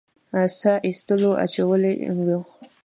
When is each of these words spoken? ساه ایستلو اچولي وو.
ساه 0.57 0.77
ایستلو 0.87 1.31
اچولي 1.43 1.93
وو. 2.27 2.39